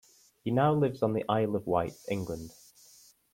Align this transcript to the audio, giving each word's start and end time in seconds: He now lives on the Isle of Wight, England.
He 0.43 0.49
now 0.49 0.73
lives 0.73 1.03
on 1.03 1.13
the 1.13 1.23
Isle 1.29 1.55
of 1.55 1.67
Wight, 1.67 1.93
England. 2.09 2.49